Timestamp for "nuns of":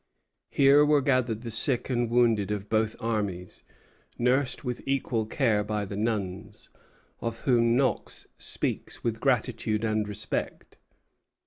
5.95-7.41